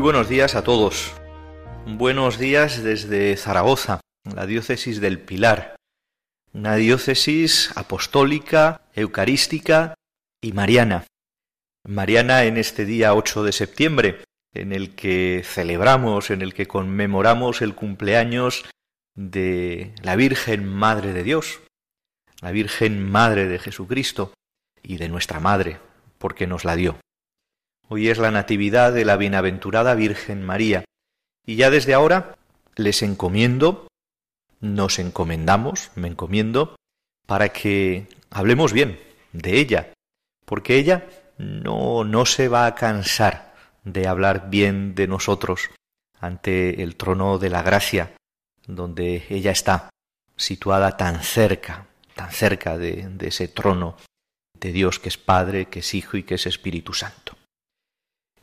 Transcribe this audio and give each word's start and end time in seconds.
Buenos 0.00 0.30
días 0.30 0.54
a 0.54 0.64
todos. 0.64 1.12
Buenos 1.86 2.38
días 2.38 2.82
desde 2.82 3.36
Zaragoza, 3.36 4.00
la 4.24 4.46
diócesis 4.46 4.98
del 4.98 5.20
Pilar, 5.20 5.76
una 6.54 6.76
diócesis 6.76 7.70
apostólica, 7.76 8.80
eucarística 8.94 9.92
y 10.40 10.52
mariana. 10.52 11.04
Mariana 11.86 12.44
en 12.44 12.56
este 12.56 12.86
día 12.86 13.12
8 13.14 13.44
de 13.44 13.52
septiembre, 13.52 14.24
en 14.54 14.72
el 14.72 14.94
que 14.94 15.42
celebramos, 15.44 16.30
en 16.30 16.40
el 16.40 16.54
que 16.54 16.66
conmemoramos 16.66 17.60
el 17.60 17.74
cumpleaños 17.74 18.64
de 19.14 19.94
la 20.02 20.16
Virgen 20.16 20.66
Madre 20.66 21.12
de 21.12 21.24
Dios, 21.24 21.60
la 22.40 22.52
Virgen 22.52 23.06
Madre 23.06 23.48
de 23.48 23.58
Jesucristo 23.58 24.32
y 24.82 24.96
de 24.96 25.10
nuestra 25.10 25.40
Madre, 25.40 25.78
porque 26.16 26.46
nos 26.46 26.64
la 26.64 26.74
dio. 26.74 26.98
Hoy 27.92 28.08
es 28.08 28.18
la 28.18 28.30
Natividad 28.30 28.92
de 28.92 29.04
la 29.04 29.16
Bienaventurada 29.16 29.96
Virgen 29.96 30.44
María. 30.44 30.84
Y 31.44 31.56
ya 31.56 31.70
desde 31.70 31.92
ahora 31.92 32.36
les 32.76 33.02
encomiendo, 33.02 33.88
nos 34.60 35.00
encomendamos, 35.00 35.90
me 35.96 36.06
encomiendo, 36.06 36.76
para 37.26 37.48
que 37.48 38.06
hablemos 38.30 38.72
bien 38.72 39.00
de 39.32 39.58
ella, 39.58 39.92
porque 40.44 40.76
ella 40.76 41.08
no, 41.36 42.04
no 42.04 42.26
se 42.26 42.46
va 42.46 42.66
a 42.66 42.76
cansar 42.76 43.56
de 43.82 44.06
hablar 44.06 44.50
bien 44.50 44.94
de 44.94 45.08
nosotros 45.08 45.70
ante 46.20 46.84
el 46.84 46.94
trono 46.94 47.40
de 47.40 47.50
la 47.50 47.62
gracia, 47.62 48.12
donde 48.68 49.26
ella 49.30 49.50
está, 49.50 49.90
situada 50.36 50.96
tan 50.96 51.24
cerca, 51.24 51.88
tan 52.14 52.30
cerca 52.30 52.78
de, 52.78 53.08
de 53.08 53.26
ese 53.26 53.48
trono 53.48 53.96
de 54.60 54.70
Dios 54.70 55.00
que 55.00 55.08
es 55.08 55.18
Padre, 55.18 55.66
que 55.66 55.80
es 55.80 55.92
Hijo 55.92 56.16
y 56.16 56.22
que 56.22 56.36
es 56.36 56.46
Espíritu 56.46 56.92
Santo. 56.92 57.39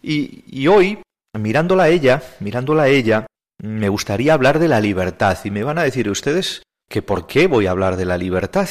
Y, 0.02 0.68
hoy, 0.68 1.02
mirándola 1.34 1.84
a 1.84 1.90
ella, 1.90 2.24
mirándola 2.40 2.84
a 2.84 2.88
ella, 2.88 3.26
me 3.62 3.90
gustaría 3.90 4.34
hablar 4.34 4.60
de 4.60 4.68
la 4.68 4.80
libertad. 4.80 5.38
Y 5.44 5.52
me 5.52 5.64
van 5.64 5.78
a 5.78 5.84
decir 5.84 6.10
ustedes 6.10 6.64
que 6.90 7.02
por 7.02 7.28
qué 7.28 7.48
voy 7.48 7.68
a 7.68 7.72
hablar 7.72 7.98
de 7.98 8.06
la 8.06 8.18
libertad. 8.18 8.70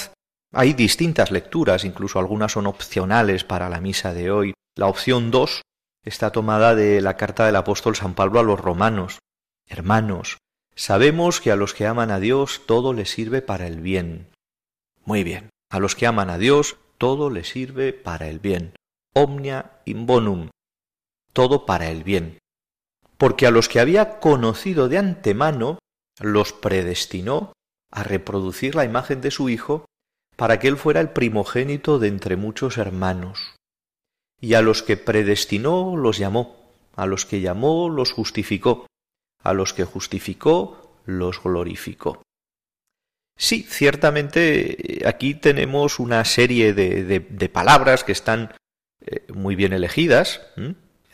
Hay 0.53 0.73
distintas 0.73 1.31
lecturas, 1.31 1.85
incluso 1.85 2.19
algunas 2.19 2.53
son 2.53 2.67
opcionales 2.67 3.45
para 3.45 3.69
la 3.69 3.81
misa 3.81 4.15
de 4.15 4.31
hoy. 4.31 4.55
La 4.75 4.87
opción 4.87 5.31
2 5.31 5.63
está 6.05 6.31
tomada 6.31 6.75
de 6.75 7.01
la 7.01 7.17
carta 7.17 7.47
del 7.47 7.57
apóstol 7.57 7.97
San 7.97 8.15
Pablo 8.15 8.41
a 8.41 8.45
los 8.45 8.61
romanos. 8.61 9.19
Hermanos, 9.67 10.39
sabemos 10.75 11.41
que 11.41 11.51
a 11.51 11.57
los 11.57 11.75
que 11.75 11.87
aman 11.87 12.11
a 12.11 12.21
Dios 12.21 12.63
todo 12.67 12.93
les 12.93 13.11
sirve 13.11 13.43
para 13.43 13.67
el 13.67 13.81
bien. 13.81 14.29
Muy 15.05 15.25
bien, 15.25 15.51
a 15.69 15.81
los 15.81 15.97
que 15.97 16.07
aman 16.07 16.31
a 16.31 16.39
Dios 16.39 16.77
todo 16.99 17.29
les 17.29 17.49
sirve 17.49 17.93
para 17.93 18.29
el 18.29 18.39
bien. 18.39 18.73
Omnia 19.13 19.81
in 19.85 20.07
bonum, 20.07 20.51
todo 21.37 21.67
para 21.67 21.91
el 21.91 22.03
bien, 22.03 22.39
porque 23.19 23.47
a 23.47 23.51
los 23.51 23.69
que 23.69 23.79
había 23.79 24.21
conocido 24.21 24.89
de 24.89 24.97
antemano 24.97 25.79
los 26.19 26.55
predestinó 26.55 27.53
a 27.93 28.03
reproducir 28.05 28.75
la 28.75 28.87
imagen 28.87 29.21
de 29.21 29.31
su 29.31 29.51
Hijo 29.51 29.85
para 30.37 30.59
que 30.59 30.69
él 30.69 30.79
fuera 30.79 31.03
el 31.03 31.11
primogénito 31.11 31.99
de 31.99 32.09
entre 32.09 32.37
muchos 32.37 32.79
hermanos. 32.79 33.55
Y 34.41 34.55
a 34.55 34.63
los 34.63 34.83
que 34.83 34.97
predestinó 34.97 35.95
los 35.95 36.17
llamó, 36.17 36.73
a 36.95 37.05
los 37.05 37.27
que 37.27 37.43
llamó 37.43 37.91
los 37.91 38.13
justificó, 38.13 38.87
a 39.43 39.53
los 39.53 39.75
que 39.75 39.85
justificó 39.85 40.97
los 41.05 41.43
glorificó. 41.43 42.23
Sí, 43.37 43.63
ciertamente 43.63 45.03
eh, 45.03 45.07
aquí 45.07 45.35
tenemos 45.35 45.99
una 45.99 46.25
serie 46.25 46.73
de, 46.73 47.05
de, 47.05 47.49
palabras 47.51 48.05
que 48.05 48.13
están 48.13 48.55
eh, 49.05 49.27
muy 49.35 49.55
bien 49.55 49.75
elegidas, 49.75 50.41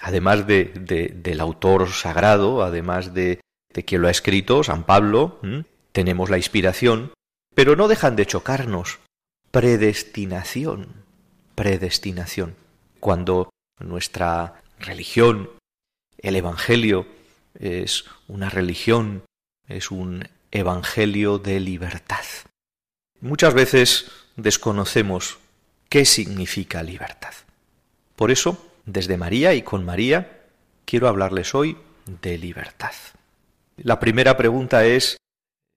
además 0.03 0.47
de, 0.49 0.65
del 1.15 1.41
autor 1.41 1.89
sagrado, 1.91 2.63
además 2.65 3.15
de, 3.15 3.41
de 3.73 3.85
quien 3.85 4.03
lo 4.03 4.09
ha 4.09 4.11
escrito, 4.11 4.65
San 4.65 4.85
Pablo, 4.85 5.41
tenemos 5.93 6.29
la 6.29 6.39
inspiración, 6.39 7.13
pero 7.55 7.77
no 7.77 7.87
dejan 7.87 8.17
de 8.17 8.27
chocarnos. 8.27 8.99
Predestinación, 9.53 10.89
predestinación. 11.55 12.57
Cuando 12.99 13.51
nuestra 13.79 14.63
religión, 14.81 15.51
el 16.19 16.35
Evangelio, 16.35 17.07
es 17.59 18.05
una 18.27 18.51
religión, 18.51 19.23
es 19.69 19.91
un 19.91 20.29
Evangelio 20.51 21.39
de 21.39 21.61
libertad. 21.61 22.25
Muchas 23.21 23.55
veces 23.55 24.11
desconocemos 24.35 25.39
qué 25.89 26.05
significa 26.05 26.83
libertad. 26.83 27.35
Por 28.17 28.31
eso, 28.31 28.72
desde 28.85 29.17
María 29.17 29.55
y 29.55 29.63
con 29.63 29.85
María, 29.85 30.47
quiero 30.85 31.09
hablarles 31.09 31.55
hoy 31.55 31.79
de 32.23 32.39
libertad. 32.39 32.93
La 33.77 33.99
primera 33.99 34.37
pregunta 34.37 34.85
es, 34.85 35.17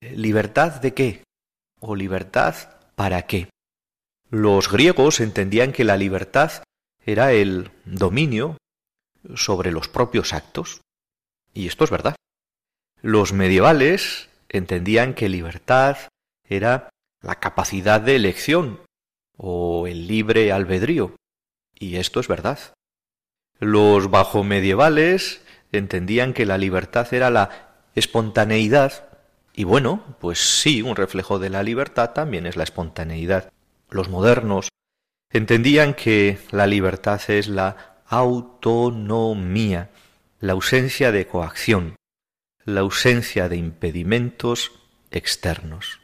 ¿libertad 0.02 0.82
de 0.82 0.94
qué? 0.94 1.24
¿O 1.80 1.96
libertad 1.96 2.56
para 2.96 3.24
qué? 3.24 3.50
Los 4.30 4.72
griegos 4.72 5.20
entendían 5.20 5.72
que 5.72 5.84
la 5.84 5.98
libertad 5.98 6.64
era 7.06 7.32
el 7.32 7.72
dominio 7.86 8.58
sobre 9.36 9.72
los 9.72 9.88
propios 9.88 10.34
actos. 10.34 10.82
Y 11.54 11.68
esto 11.68 11.84
es 11.84 11.92
verdad. 11.92 12.16
Los 13.02 13.34
medievales 13.34 14.30
entendían 14.50 15.14
que 15.14 15.30
libertad 15.30 15.98
era 16.48 16.90
la 17.22 17.36
capacidad 17.40 18.02
de 18.02 18.16
elección 18.16 18.82
o 19.38 19.88
el 19.88 20.08
libre 20.08 20.52
albedrío. 20.52 21.16
Y 21.78 21.98
esto 21.98 22.20
es 22.20 22.28
verdad. 22.28 22.60
Los 23.60 24.10
bajo 24.10 24.44
medievales 24.44 25.42
entendían 25.72 26.34
que 26.34 26.46
la 26.46 26.58
libertad 26.58 27.14
era 27.14 27.30
la 27.30 27.78
espontaneidad, 27.96 29.08
y 29.54 29.64
bueno, 29.64 30.18
pues 30.20 30.40
sí, 30.40 30.82
un 30.82 30.96
reflejo 30.96 31.40
de 31.40 31.50
la 31.50 31.64
libertad 31.64 32.12
también 32.12 32.46
es 32.46 32.58
la 32.58 32.64
espontaneidad. 32.64 33.52
Los 33.90 34.10
modernos 34.10 34.70
entendían 35.32 35.94
que 35.94 36.38
la 36.52 36.68
libertad 36.68 37.22
es 37.30 37.48
la 37.48 38.02
autonomía, 38.08 39.90
la 40.40 40.54
ausencia 40.54 41.12
de 41.12 41.28
coacción, 41.28 41.96
la 42.66 42.82
ausencia 42.82 43.48
de 43.48 43.56
impedimentos 43.56 44.74
externos. 45.12 46.02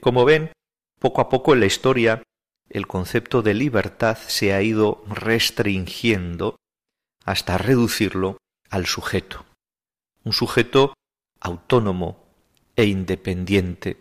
Como 0.00 0.24
ven, 0.24 0.52
poco 1.00 1.20
a 1.20 1.28
poco 1.28 1.54
en 1.54 1.60
la 1.60 1.66
historia 1.66 2.22
el 2.70 2.86
concepto 2.86 3.42
de 3.42 3.54
libertad 3.54 4.18
se 4.26 4.52
ha 4.52 4.62
ido 4.62 5.02
restringiendo 5.08 6.56
hasta 7.28 7.58
reducirlo 7.58 8.38
al 8.70 8.86
sujeto, 8.86 9.44
un 10.24 10.32
sujeto 10.32 10.94
autónomo 11.40 12.24
e 12.74 12.86
independiente, 12.86 14.00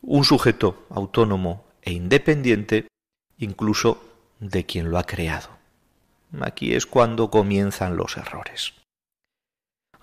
un 0.00 0.24
sujeto 0.24 0.86
autónomo 0.90 1.66
e 1.82 1.92
independiente 1.92 2.86
incluso 3.38 4.00
de 4.38 4.64
quien 4.64 4.90
lo 4.90 4.98
ha 4.98 5.04
creado. 5.04 5.48
Aquí 6.40 6.74
es 6.74 6.86
cuando 6.86 7.30
comienzan 7.30 7.96
los 7.96 8.16
errores. 8.16 8.74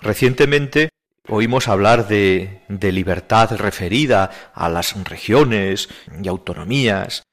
Recientemente 0.01 0.89
oímos 1.29 1.69
hablar 1.69 2.09
de, 2.09 2.63
de 2.67 2.91
libertad 2.91 3.55
referida 3.55 4.51
a 4.53 4.67
las 4.67 5.01
regiones 5.05 5.87
y 6.21 6.27
autonomías, 6.27 7.23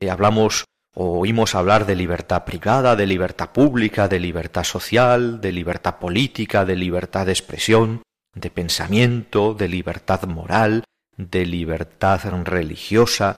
eh, 0.00 0.10
hablamos 0.10 0.66
Oímos 0.94 1.54
hablar 1.54 1.86
de 1.86 1.94
libertad 1.94 2.44
privada, 2.44 2.96
de 2.96 3.06
libertad 3.06 3.50
pública, 3.50 4.08
de 4.08 4.18
libertad 4.18 4.64
social, 4.64 5.40
de 5.40 5.52
libertad 5.52 5.98
política, 5.98 6.64
de 6.64 6.74
libertad 6.74 7.26
de 7.26 7.32
expresión, 7.32 8.02
de 8.34 8.50
pensamiento, 8.50 9.54
de 9.54 9.68
libertad 9.68 10.24
moral, 10.24 10.84
de 11.16 11.46
libertad 11.46 12.20
religiosa. 12.44 13.36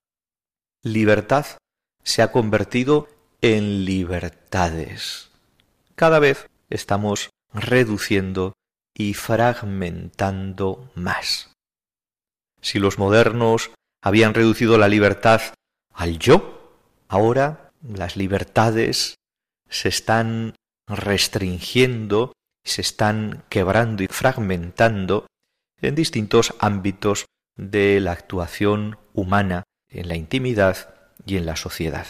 libertad 0.82 1.46
se 2.02 2.22
ha 2.22 2.32
convertido 2.32 3.08
en 3.42 3.84
libertades. 3.84 5.30
Cada 5.94 6.18
vez 6.18 6.48
estamos 6.70 7.30
reduciendo 7.52 8.54
y 8.94 9.14
fragmentando 9.14 10.90
más. 10.94 11.52
Si 12.60 12.78
los 12.78 12.98
modernos 12.98 13.70
habían 14.02 14.34
reducido 14.34 14.78
la 14.78 14.88
libertad 14.88 15.42
al 15.92 16.18
yo, 16.18 16.61
ahora 17.12 17.70
las 17.86 18.16
libertades 18.16 19.16
se 19.68 19.88
están 19.90 20.54
restringiendo, 20.88 22.32
se 22.64 22.80
están 22.80 23.44
quebrando 23.50 24.02
y 24.02 24.06
fragmentando 24.06 25.26
en 25.82 25.94
distintos 25.94 26.54
ámbitos 26.58 27.26
de 27.54 28.00
la 28.00 28.12
actuación 28.12 28.98
humana 29.12 29.64
en 29.90 30.08
la 30.08 30.16
intimidad 30.16 30.94
y 31.26 31.36
en 31.36 31.44
la 31.44 31.56
sociedad. 31.56 32.06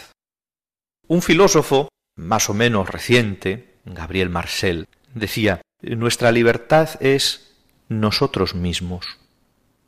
Un 1.05 1.21
filósofo, 1.21 1.89
más 2.15 2.49
o 2.49 2.53
menos 2.53 2.89
reciente, 2.89 3.75
Gabriel 3.83 4.29
Marcel, 4.29 4.87
decía, 5.13 5.61
nuestra 5.81 6.31
libertad 6.31 6.91
es 7.01 7.57
nosotros 7.89 8.55
mismos, 8.55 9.05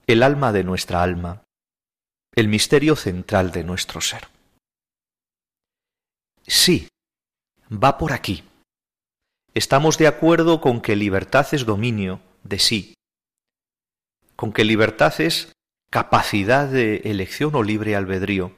el 0.07 0.23
alma 0.23 0.51
de 0.51 0.65
nuestra 0.65 1.01
alma, 1.03 1.43
el 2.35 2.49
misterio 2.49 2.97
central 2.97 3.51
de 3.51 3.63
nuestro 3.63 4.01
ser. 4.01 4.34
Sí, 6.47 6.87
va 7.71 7.97
por 7.97 8.13
aquí. 8.13 8.43
Estamos 9.53 9.97
de 9.97 10.07
acuerdo 10.07 10.61
con 10.61 10.81
que 10.81 10.95
libertad 10.95 11.47
es 11.53 11.65
dominio 11.65 12.21
de 12.43 12.59
sí, 12.59 12.93
con 14.35 14.51
que 14.53 14.63
libertad 14.63 15.13
es 15.19 15.53
capacidad 15.89 16.67
de 16.67 16.97
elección 17.05 17.55
o 17.55 17.63
libre 17.63 17.95
albedrío. 17.95 18.51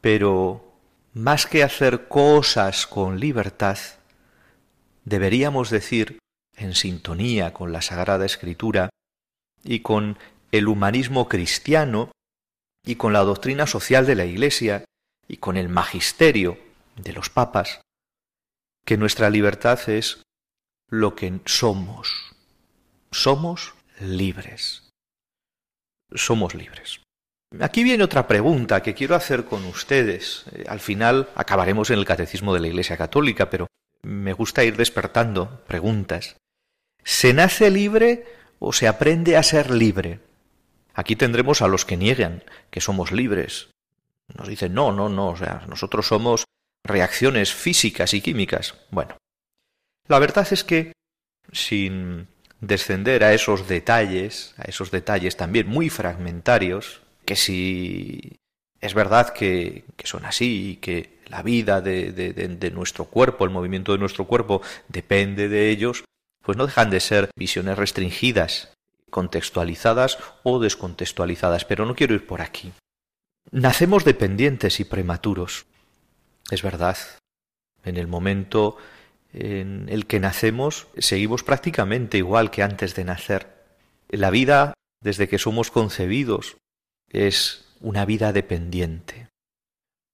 Pero 0.00 0.78
más 1.12 1.46
que 1.46 1.62
hacer 1.62 2.08
cosas 2.08 2.86
con 2.86 3.20
libertad, 3.20 3.78
deberíamos 5.04 5.70
decir, 5.70 6.18
en 6.56 6.74
sintonía 6.74 7.52
con 7.52 7.72
la 7.72 7.82
Sagrada 7.82 8.24
Escritura 8.24 8.90
y 9.64 9.80
con 9.80 10.18
el 10.52 10.68
humanismo 10.68 11.28
cristiano 11.28 12.12
y 12.86 12.94
con 12.94 13.12
la 13.12 13.20
doctrina 13.20 13.66
social 13.66 14.06
de 14.06 14.14
la 14.14 14.24
Iglesia 14.24 14.84
y 15.28 15.38
con 15.38 15.56
el 15.56 15.68
magisterio 15.68 16.58
de 16.96 17.12
los 17.12 17.30
papas, 17.30 17.80
que 18.84 18.96
nuestra 18.96 19.30
libertad 19.30 19.78
es 19.88 20.22
lo 20.88 21.14
que 21.14 21.40
somos. 21.46 22.34
Somos 23.10 23.74
libres. 24.00 24.90
Somos 26.12 26.54
libres. 26.54 27.00
Aquí 27.60 27.84
viene 27.84 28.04
otra 28.04 28.26
pregunta 28.26 28.82
que 28.82 28.94
quiero 28.94 29.14
hacer 29.14 29.44
con 29.44 29.64
ustedes. 29.64 30.44
Eh, 30.52 30.64
al 30.68 30.80
final 30.80 31.28
acabaremos 31.34 31.90
en 31.90 31.98
el 31.98 32.04
catecismo 32.04 32.52
de 32.52 32.60
la 32.60 32.68
Iglesia 32.68 32.96
Católica, 32.96 33.48
pero 33.48 33.66
me 34.02 34.32
gusta 34.32 34.64
ir 34.64 34.76
despertando 34.76 35.62
preguntas. 35.66 36.36
¿Se 37.02 37.32
nace 37.32 37.70
libre 37.70 38.26
o 38.58 38.72
se 38.72 38.88
aprende 38.88 39.36
a 39.36 39.42
ser 39.42 39.70
libre? 39.70 40.20
Aquí 40.94 41.16
tendremos 41.16 41.62
a 41.62 41.68
los 41.68 41.84
que 41.84 41.96
niegan 41.96 42.42
que 42.70 42.80
somos 42.80 43.12
libres. 43.12 43.68
Nos 44.32 44.48
dicen, 44.48 44.74
no, 44.74 44.92
no, 44.92 45.08
no, 45.08 45.30
o 45.30 45.36
sea, 45.36 45.64
nosotros 45.68 46.06
somos 46.06 46.44
reacciones 46.84 47.52
físicas 47.52 48.14
y 48.14 48.20
químicas. 48.20 48.74
Bueno, 48.90 49.16
la 50.08 50.18
verdad 50.18 50.46
es 50.50 50.64
que, 50.64 50.92
sin 51.52 52.28
descender 52.60 53.24
a 53.24 53.34
esos 53.34 53.68
detalles, 53.68 54.54
a 54.56 54.62
esos 54.62 54.90
detalles 54.90 55.36
también 55.36 55.66
muy 55.66 55.90
fragmentarios, 55.90 57.02
que 57.24 57.36
si 57.36 58.36
es 58.80 58.94
verdad 58.94 59.32
que, 59.32 59.84
son 60.04 60.24
así 60.24 60.70
y 60.70 60.76
que 60.76 61.18
la 61.26 61.42
vida 61.42 61.80
de, 61.80 62.12
de, 62.12 62.70
nuestro 62.70 63.06
cuerpo, 63.06 63.44
el 63.44 63.50
movimiento 63.50 63.92
de 63.92 63.98
nuestro 63.98 64.26
cuerpo 64.26 64.60
depende 64.88 65.48
de 65.48 65.70
ellos, 65.70 66.04
pues 66.42 66.58
no 66.58 66.66
dejan 66.66 66.90
de 66.90 67.00
ser 67.00 67.30
visiones 67.36 67.78
restringidas, 67.78 68.74
contextualizadas 69.10 70.18
o 70.42 70.60
descontextualizadas, 70.60 71.64
pero 71.64 71.86
no 71.86 71.94
quiero 71.94 72.14
ir 72.14 72.26
por 72.26 72.42
aquí. 72.42 72.72
Nacemos 73.50 74.04
dependientes 74.04 74.80
y 74.80 74.84
prematuros. 74.84 75.66
Es 76.50 76.62
verdad. 76.62 76.96
En 77.84 77.96
el 77.96 78.06
momento 78.06 78.76
en 79.32 79.88
el 79.88 80.06
que 80.06 80.20
nacemos, 80.20 80.86
seguimos 80.96 81.42
prácticamente 81.42 82.18
igual 82.18 82.50
que 82.50 82.62
antes 82.62 82.94
de 82.94 83.04
nacer. 83.04 83.48
La 84.08 84.30
vida, 84.30 84.74
desde 85.00 85.28
que 85.28 85.38
somos 85.38 85.70
concebidos, 85.70 86.56
es 87.10 87.64
una 87.80 88.04
vida 88.04 88.32
dependiente. 88.32 89.28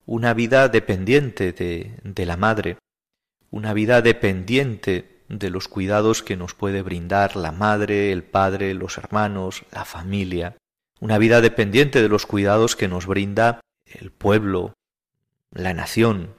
Una 0.07 0.35
vida 0.35 0.69
dependiente 0.69 1.53
de, 1.53 1.99
de 2.03 2.27
la 2.27 2.37
madre. 2.37 2.79
Una 3.51 3.75
vida 3.75 4.01
dependiente 4.03 5.21
de 5.29 5.51
los 5.51 5.69
cuidados 5.69 6.23
que 6.23 6.37
nos 6.37 6.55
puede 6.55 6.83
brindar 6.83 7.37
la 7.37 7.53
madre, 7.53 8.11
el 8.11 8.25
padre, 8.25 8.75
los 8.75 8.99
hermanos, 8.99 9.65
la 9.71 9.85
familia. 9.85 10.57
Una 11.01 11.19
vida 11.19 11.41
dependiente 11.41 12.03
de 12.03 12.09
los 12.09 12.27
cuidados 12.27 12.77
que 12.77 12.89
nos 12.89 13.07
brinda 13.07 13.61
el 13.87 14.11
pueblo, 14.13 14.75
la 15.51 15.75
nación, 15.75 16.35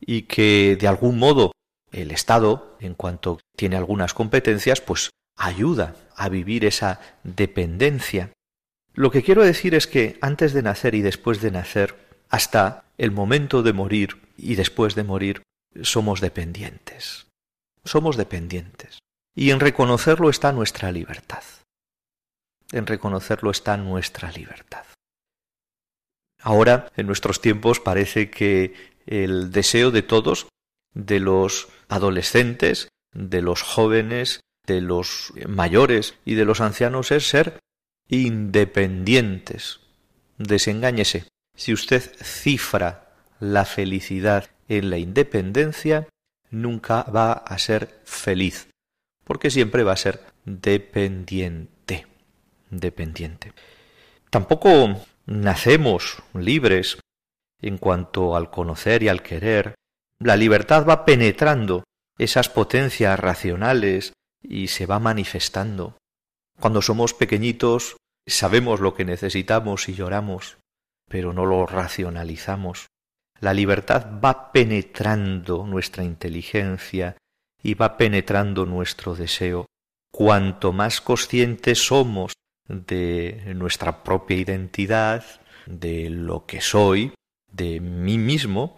y 0.00 0.22
que 0.22 0.76
de 0.80 0.88
algún 0.88 1.18
modo 1.18 1.52
el 1.92 2.10
Estado, 2.10 2.76
en 2.80 2.94
cuanto 2.94 3.40
tiene 3.56 3.76
algunas 3.76 4.14
competencias, 4.14 4.80
pues 4.80 5.10
ayuda 5.36 5.94
a 6.16 6.28
vivir 6.28 6.64
esa 6.64 7.00
dependencia. 7.22 8.32
Lo 8.94 9.10
que 9.10 9.22
quiero 9.22 9.44
decir 9.44 9.74
es 9.74 9.86
que 9.86 10.18
antes 10.20 10.52
de 10.52 10.62
nacer 10.62 10.94
y 10.94 11.02
después 11.02 11.40
de 11.40 11.50
nacer, 11.50 11.94
hasta 12.28 12.84
el 12.98 13.10
momento 13.10 13.62
de 13.62 13.72
morir 13.72 14.20
y 14.36 14.56
después 14.56 14.94
de 14.94 15.04
morir, 15.04 15.42
somos 15.82 16.20
dependientes. 16.20 17.26
Somos 17.84 18.16
dependientes. 18.16 18.98
Y 19.34 19.50
en 19.50 19.60
reconocerlo 19.60 20.30
está 20.30 20.52
nuestra 20.52 20.90
libertad. 20.90 21.42
En 22.72 22.86
reconocerlo 22.86 23.50
está 23.50 23.76
nuestra 23.76 24.30
libertad. 24.32 24.84
Ahora, 26.40 26.92
en 26.96 27.06
nuestros 27.06 27.40
tiempos, 27.40 27.80
parece 27.80 28.30
que 28.30 28.74
el 29.06 29.50
deseo 29.50 29.90
de 29.90 30.02
todos, 30.02 30.48
de 30.94 31.18
los 31.20 31.68
adolescentes, 31.88 32.88
de 33.12 33.42
los 33.42 33.62
jóvenes, 33.62 34.40
de 34.66 34.80
los 34.80 35.32
mayores 35.48 36.14
y 36.24 36.34
de 36.34 36.44
los 36.44 36.60
ancianos, 36.60 37.10
es 37.10 37.28
ser 37.28 37.58
independientes. 38.08 39.80
Desengáñese. 40.36 41.24
Si 41.56 41.72
usted 41.72 42.02
cifra 42.22 43.14
la 43.40 43.64
felicidad 43.64 44.50
en 44.68 44.90
la 44.90 44.98
independencia, 44.98 46.06
nunca 46.50 47.02
va 47.02 47.32
a 47.32 47.58
ser 47.58 48.00
feliz, 48.04 48.68
porque 49.24 49.50
siempre 49.50 49.82
va 49.82 49.92
a 49.92 49.96
ser 49.96 50.20
dependiente. 50.44 52.06
Dependiente. 52.70 53.52
Tampoco 54.30 55.00
nacemos 55.26 56.22
libres 56.34 56.98
en 57.60 57.78
cuanto 57.78 58.36
al 58.36 58.50
conocer 58.50 59.02
y 59.02 59.08
al 59.08 59.22
querer. 59.22 59.74
La 60.20 60.36
libertad 60.36 60.86
va 60.86 61.04
penetrando 61.04 61.84
esas 62.18 62.48
potencias 62.48 63.18
racionales 63.18 64.12
y 64.42 64.68
se 64.68 64.86
va 64.86 64.98
manifestando. 64.98 65.96
Cuando 66.60 66.82
somos 66.82 67.14
pequeñitos 67.14 67.96
sabemos 68.26 68.80
lo 68.80 68.94
que 68.94 69.04
necesitamos 69.04 69.88
y 69.88 69.94
lloramos, 69.94 70.58
pero 71.08 71.32
no 71.32 71.46
lo 71.46 71.66
racionalizamos. 71.66 72.86
La 73.40 73.54
libertad 73.54 74.20
va 74.22 74.52
penetrando 74.52 75.64
nuestra 75.64 76.02
inteligencia 76.02 77.16
y 77.62 77.74
va 77.74 77.96
penetrando 77.96 78.66
nuestro 78.66 79.14
deseo. 79.14 79.66
Cuanto 80.10 80.72
más 80.72 81.00
conscientes 81.00 81.86
somos 81.86 82.32
de 82.68 83.52
nuestra 83.54 84.04
propia 84.04 84.36
identidad, 84.36 85.24
de 85.66 86.10
lo 86.10 86.46
que 86.46 86.60
soy, 86.60 87.12
de 87.50 87.80
mí 87.80 88.18
mismo, 88.18 88.76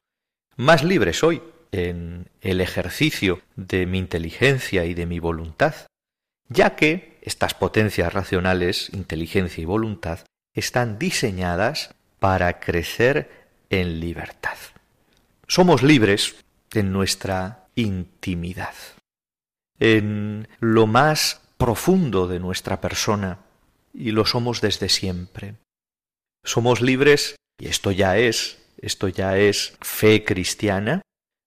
más 0.57 0.85
libre 0.85 1.13
soy 1.13 1.43
en 1.73 2.29
el 2.41 2.61
ejercicio 2.61 3.41
de 3.57 3.87
mi 3.87 3.99
inteligencia 3.99 4.85
y 4.85 4.95
de 4.95 5.07
mi 5.07 5.19
voluntad, 5.19 5.75
ya 6.49 6.77
que 6.77 7.19
estas 7.23 7.55
potencias 7.55 8.13
racionales, 8.13 8.91
inteligencia 8.93 9.63
y 9.63 9.67
voluntad, 9.67 10.21
están 10.55 10.99
diseñadas 10.99 11.95
para 12.19 12.61
crecer 12.61 13.49
en 13.71 14.01
libertad. 14.01 14.57
Somos 15.47 15.83
libres 15.83 16.37
en 16.75 16.93
nuestra 16.93 17.67
intimidad, 17.75 18.75
en 19.79 20.49
lo 20.59 20.87
más 20.87 21.41
profundo 21.57 22.27
de 22.27 22.41
nuestra 22.41 22.81
persona, 22.81 23.39
y 23.93 24.13
lo 24.13 24.27
somos 24.27 24.61
desde 24.61 24.89
siempre. 24.89 25.57
Somos 26.45 26.81
libres, 26.81 27.37
y 27.59 27.69
esto 27.69 27.91
ya 27.91 28.19
es, 28.19 28.59
esto 28.79 29.09
ya 29.09 29.37
es 29.39 29.77
fe 29.81 30.25
cristiana, 30.25 31.03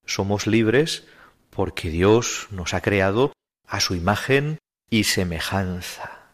somos 0.06 0.46
libres 0.46 1.04
porque 1.50 1.90
Dios 1.90 2.48
nos 2.50 2.74
ha 2.74 2.80
creado 2.80 3.32
a 3.66 3.80
su 3.80 3.94
imagen 3.94 4.58
y 4.90 5.04
semejanza. 5.04 6.32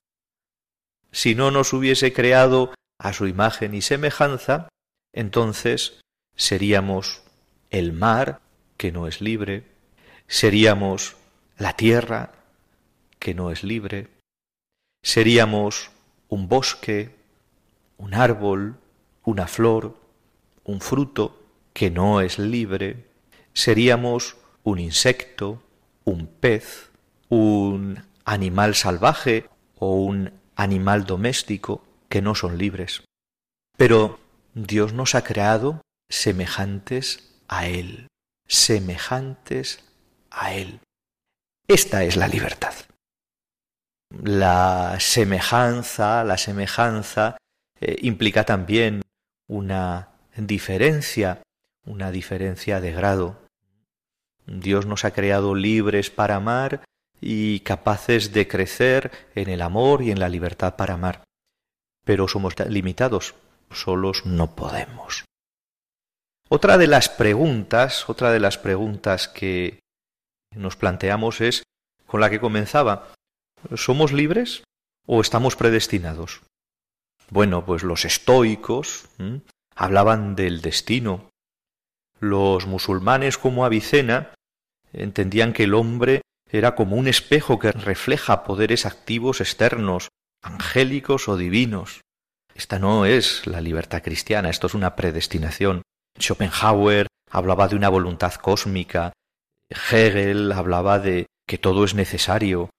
Si 1.12 1.34
no 1.34 1.50
nos 1.50 1.72
hubiese 1.72 2.12
creado 2.12 2.74
a 2.98 3.12
su 3.12 3.26
imagen 3.26 3.74
y 3.74 3.82
semejanza, 3.82 4.68
entonces 5.12 6.00
seríamos 6.36 7.22
el 7.70 7.92
mar, 7.92 8.40
que 8.76 8.92
no 8.92 9.06
es 9.06 9.20
libre, 9.20 9.64
seríamos 10.26 11.16
la 11.58 11.76
tierra, 11.76 12.32
que 13.18 13.34
no 13.34 13.50
es 13.50 13.62
libre, 13.62 14.08
seríamos 15.02 15.90
un 16.30 16.48
bosque, 16.48 17.14
un 17.98 18.14
árbol, 18.14 18.76
una 19.24 19.46
flor, 19.46 19.96
un 20.64 20.80
fruto, 20.80 21.36
que 21.74 21.90
no 21.90 22.20
es 22.20 22.38
libre, 22.38 23.04
seríamos 23.52 24.36
un 24.64 24.78
insecto, 24.78 25.62
un 26.04 26.26
pez, 26.26 26.90
un 27.28 28.02
animal 28.24 28.74
salvaje 28.74 29.48
o 29.76 29.94
un 29.96 30.32
animal 30.56 31.04
doméstico 31.04 31.84
que 32.08 32.22
no 32.22 32.34
son 32.34 32.58
libres. 32.58 33.02
Pero 33.76 34.18
Dios 34.54 34.92
nos 34.92 35.14
ha 35.14 35.24
creado 35.24 35.80
semejantes 36.08 37.34
a 37.48 37.66
Él, 37.66 38.08
semejantes 38.46 39.84
a 40.30 40.54
Él. 40.54 40.80
Esta 41.66 42.04
es 42.04 42.16
la 42.16 42.28
libertad. 42.28 42.74
La 44.10 44.96
semejanza, 44.98 46.24
la 46.24 46.36
semejanza 46.36 47.36
eh, 47.80 47.96
implica 48.02 48.44
también 48.44 49.02
una 49.48 50.08
diferencia, 50.36 51.42
una 51.86 52.10
diferencia 52.10 52.80
de 52.80 52.92
grado. 52.92 53.38
Dios 54.46 54.86
nos 54.86 55.04
ha 55.04 55.12
creado 55.12 55.54
libres 55.54 56.10
para 56.10 56.36
amar 56.36 56.82
y 57.20 57.60
capaces 57.60 58.32
de 58.32 58.48
crecer 58.48 59.10
en 59.34 59.48
el 59.48 59.62
amor 59.62 60.02
y 60.02 60.10
en 60.10 60.18
la 60.18 60.28
libertad 60.28 60.76
para 60.76 60.94
amar. 60.94 61.22
Pero 62.04 62.26
somos 62.26 62.54
limitados, 62.68 63.34
solos 63.70 64.26
no 64.26 64.56
podemos. 64.56 65.24
Otra 66.48 66.78
de 66.78 66.88
las 66.88 67.08
preguntas, 67.08 68.08
otra 68.08 68.32
de 68.32 68.40
las 68.40 68.58
preguntas 68.58 69.28
que 69.28 69.78
nos 70.54 70.74
planteamos 70.74 71.40
es 71.40 71.62
con 72.06 72.20
la 72.20 72.28
que 72.28 72.40
comenzaba. 72.40 73.12
¿Somos 73.74 74.12
libres 74.12 74.64
o 75.06 75.20
estamos 75.20 75.56
predestinados? 75.56 76.42
Bueno, 77.30 77.64
pues 77.64 77.82
los 77.82 78.04
estoicos 78.04 79.08
hablaban 79.74 80.34
del 80.34 80.60
destino. 80.62 81.30
Los 82.18 82.66
musulmanes 82.66 83.38
como 83.38 83.64
Avicena 83.64 84.34
entendían 84.92 85.52
que 85.52 85.64
el 85.64 85.74
hombre 85.74 86.22
era 86.50 86.74
como 86.74 86.96
un 86.96 87.06
espejo 87.06 87.58
que 87.58 87.72
refleja 87.72 88.44
poderes 88.44 88.86
activos 88.86 89.40
externos, 89.40 90.08
angélicos 90.42 91.28
o 91.28 91.36
divinos. 91.36 92.00
Esta 92.54 92.78
no 92.78 93.06
es 93.06 93.46
la 93.46 93.60
libertad 93.60 94.02
cristiana, 94.02 94.50
esto 94.50 94.66
es 94.66 94.74
una 94.74 94.96
predestinación. 94.96 95.82
Schopenhauer 96.18 97.06
hablaba 97.30 97.68
de 97.68 97.76
una 97.76 97.88
voluntad 97.88 98.34
cósmica, 98.34 99.12
Hegel 99.70 100.50
hablaba 100.50 100.98
de 100.98 101.26
que 101.46 101.58
todo 101.58 101.84
es 101.84 101.94
necesario, 101.94 102.70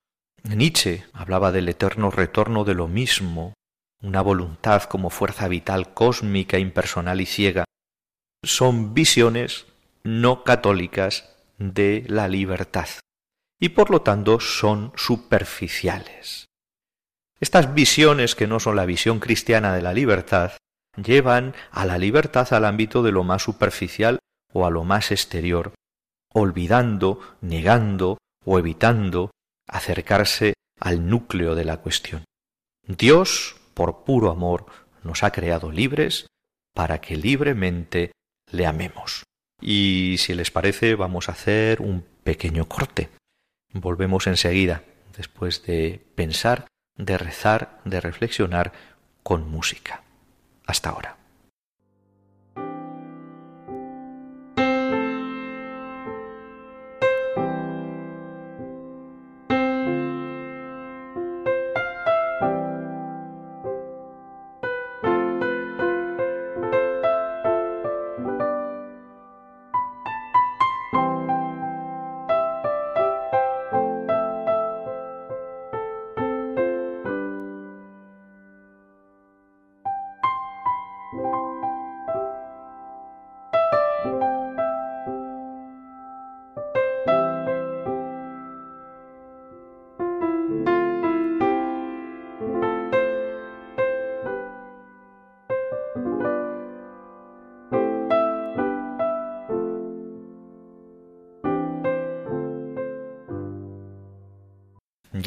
Nietzsche 0.43 1.05
hablaba 1.13 1.51
del 1.51 1.69
eterno 1.69 2.11
retorno 2.11 2.63
de 2.63 2.73
lo 2.73 2.87
mismo, 2.87 3.53
una 4.01 4.21
voluntad 4.21 4.83
como 4.83 5.09
fuerza 5.09 5.47
vital 5.47 5.93
cósmica, 5.93 6.57
impersonal 6.57 7.21
y 7.21 7.25
ciega. 7.25 7.65
Son 8.43 8.93
visiones 8.93 9.67
no 10.03 10.43
católicas 10.43 11.29
de 11.59 12.03
la 12.07 12.27
libertad 12.27 12.87
y 13.59 13.69
por 13.69 13.91
lo 13.91 14.01
tanto 14.01 14.39
son 14.39 14.91
superficiales. 14.95 16.47
Estas 17.39 17.73
visiones 17.73 18.35
que 18.35 18.47
no 18.47 18.59
son 18.59 18.75
la 18.75 18.85
visión 18.85 19.19
cristiana 19.19 19.73
de 19.73 19.83
la 19.83 19.93
libertad 19.93 20.53
llevan 20.95 21.53
a 21.71 21.85
la 21.85 21.97
libertad 21.99 22.51
al 22.53 22.65
ámbito 22.65 23.03
de 23.03 23.11
lo 23.11 23.23
más 23.23 23.43
superficial 23.43 24.19
o 24.51 24.65
a 24.65 24.71
lo 24.71 24.83
más 24.83 25.11
exterior, 25.11 25.73
olvidando, 26.33 27.19
negando 27.41 28.17
o 28.43 28.57
evitando 28.57 29.31
acercarse 29.71 30.53
al 30.79 31.09
núcleo 31.09 31.55
de 31.55 31.65
la 31.65 31.77
cuestión. 31.77 32.25
Dios, 32.85 33.55
por 33.73 34.03
puro 34.03 34.29
amor, 34.29 34.65
nos 35.03 35.23
ha 35.23 35.31
creado 35.31 35.71
libres 35.71 36.27
para 36.75 37.01
que 37.01 37.17
libremente 37.17 38.11
le 38.51 38.67
amemos. 38.67 39.23
Y 39.59 40.15
si 40.19 40.33
les 40.33 40.51
parece, 40.51 40.95
vamos 40.95 41.29
a 41.29 41.33
hacer 41.33 41.81
un 41.81 42.05
pequeño 42.23 42.67
corte. 42.67 43.09
Volvemos 43.73 44.27
enseguida, 44.27 44.83
después 45.15 45.63
de 45.63 46.03
pensar, 46.15 46.67
de 46.97 47.17
rezar, 47.17 47.79
de 47.85 48.01
reflexionar 48.01 48.73
con 49.23 49.49
música. 49.49 50.03
Hasta 50.65 50.89
ahora. 50.89 51.20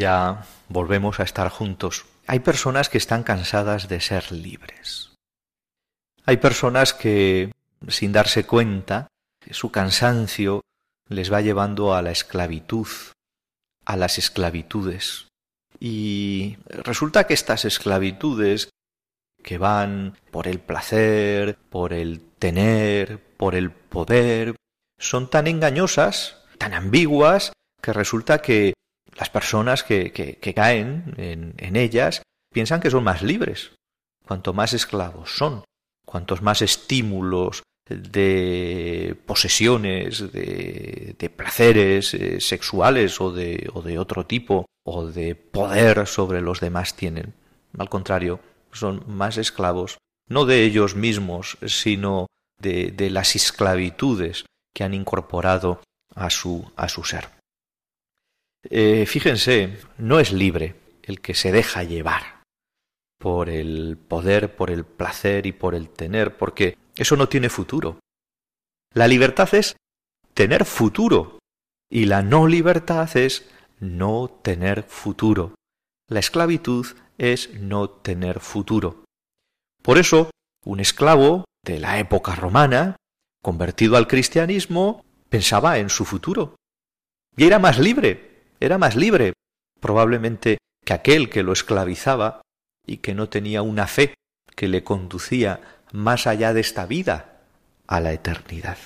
Ya 0.05 0.45
volvemos 0.69 1.19
a 1.19 1.23
estar 1.23 1.49
juntos. 1.49 2.05
Hay 2.27 2.41
personas 2.41 2.91
que 2.91 2.99
están 2.99 3.23
cansadas 3.23 3.89
de 3.89 4.03
ser 4.03 4.33
libres. 4.33 5.15
Hay 6.27 6.37
personas 6.37 6.93
que, 6.93 7.53
sin 7.89 8.13
darse 8.13 8.45
cuenta, 8.45 9.09
su 9.51 9.71
cansancio 9.71 10.61
les 11.09 11.33
va 11.33 11.41
llevando 11.41 11.95
a 11.95 12.03
la 12.03 12.11
esclavitud, 12.11 12.87
a 13.87 13.97
las 13.97 14.19
esclavitudes. 14.19 15.29
Y 15.81 16.59
resulta 16.69 17.27
que 17.27 17.33
estas 17.33 17.65
esclavitudes 17.65 18.69
que 19.43 19.57
van 19.57 20.19
por 20.31 20.49
el 20.49 20.61
placer, 20.61 21.57
por 21.71 21.95
el 21.95 22.21
tener, 22.39 23.23
por 23.39 23.55
el 23.55 23.71
poder, 23.71 24.55
son 24.99 25.31
tan 25.31 25.47
engañosas, 25.47 26.45
tan 26.59 26.75
ambiguas, 26.75 27.55
que 27.81 27.95
resulta 27.95 28.43
que 28.43 28.75
las 29.17 29.31
personas 29.31 29.83
que, 29.83 30.13
que, 30.13 30.55
caen 30.55 31.15
en, 31.17 31.77
ellas 31.77 32.23
piensan 32.53 32.81
que 32.81 32.91
son 32.91 33.05
más 33.05 33.23
libres, 33.23 33.73
cuanto 34.27 34.53
más 34.53 34.73
esclavos 34.73 35.37
son, 35.37 35.65
cuantos 36.05 36.43
más 36.43 36.63
estímulos 36.63 37.63
de 37.89 39.17
posesiones, 39.27 40.33
de, 40.33 41.15
de 41.19 41.31
placeres 41.31 42.15
eh, 42.15 42.41
sexuales 42.41 43.21
o 43.21 43.31
de, 43.31 43.69
o 43.75 43.83
de 43.83 43.99
otro 43.99 44.27
tipo, 44.27 44.67
o 44.85 45.07
de 45.07 45.35
poder 45.35 46.07
sobre 46.07 46.41
los 46.41 46.61
demás 46.61 46.97
tienen. 46.97 47.35
Al 47.79 47.89
contrario, 47.89 48.41
son 48.73 49.05
más 49.07 49.37
esclavos, 49.37 49.99
no 50.29 50.47
de 50.47 50.65
ellos 50.65 50.95
mismos, 50.97 51.59
sino 51.67 52.27
de, 52.59 52.91
de 52.91 53.11
las 53.11 53.37
esclavitudes 53.37 54.47
que 54.75 54.85
han 54.85 54.95
incorporado 54.95 55.81
a 56.15 56.31
su, 56.31 56.71
a 56.77 56.89
su 56.89 57.05
ser. 57.05 57.29
Eh, 58.71 59.07
fíjense, 59.07 59.79
no 59.99 60.21
es 60.21 60.33
libre 60.33 60.77
el 61.03 61.21
que 61.21 61.35
se 61.35 61.53
deja 61.53 61.83
llevar 61.83 62.43
por 63.19 63.49
el 63.49 63.97
poder, 63.97 64.55
por 64.55 64.71
el 64.71 64.85
placer 64.85 65.47
y 65.47 65.53
por 65.53 65.75
el 65.75 65.89
tener, 65.89 66.37
porque 66.37 66.77
eso 66.97 67.17
no 67.17 67.29
tiene 67.29 67.49
futuro. 67.49 67.99
La 68.93 69.09
libertad 69.09 69.55
es 69.55 69.77
tener 70.35 70.65
futuro 70.65 71.39
y 71.91 72.07
la 72.07 72.23
no 72.23 72.47
libertad 72.47 73.17
es 73.17 73.49
no 73.81 74.29
tener 74.43 74.83
futuro. 74.83 75.55
La 76.09 76.21
esclavitud 76.21 76.87
es 77.19 77.55
no 77.55 77.89
tener 77.89 78.41
futuro. 78.41 79.05
Por 79.83 79.99
eso, 79.99 80.31
un 80.65 80.81
esclavo 80.81 81.45
de 81.65 81.81
la 81.81 81.99
época 81.99 82.35
romana, 82.35 82.97
convertido 83.43 83.97
al 83.97 84.07
cristianismo, 84.07 85.05
pensaba 85.29 85.79
en 85.79 85.91
su 85.91 86.05
futuro 86.05 86.57
y 87.37 87.45
era 87.45 87.59
más 87.59 87.79
libre 87.79 88.34
era 88.65 88.79
más 88.79 88.97
libre, 88.97 89.35
probablemente, 89.81 90.59
que 90.85 90.93
aquel 90.93 91.31
que 91.31 91.43
lo 91.43 91.53
esclavizaba 91.53 92.43
y 92.87 92.99
que 92.99 93.15
no 93.15 93.29
tenía 93.29 93.63
una 93.63 93.87
fe 93.87 94.15
que 94.55 94.69
le 94.69 94.85
conducía 94.85 95.81
más 95.93 96.27
allá 96.27 96.53
de 96.53 96.61
esta 96.61 96.87
vida 96.87 97.43
a 97.87 98.01
la 98.01 98.13
eternidad. 98.13 98.79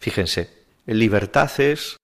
Fíjense, 0.00 0.64
libertad 0.86 1.50
es 1.60 1.96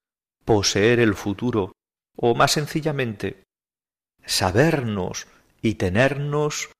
poseer 0.45 1.01
el 1.01 1.15
futuro, 1.15 1.73
o 2.17 2.35
más 2.35 2.53
sencillamente, 2.53 3.43
sabernos 4.25 5.27
y 5.61 5.75
tenernos 5.75 6.71